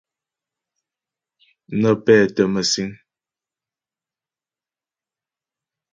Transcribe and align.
Nə́ 1.79 1.93
pɛ́tə́ 2.03 2.45
mə̂síŋ. 2.53 2.89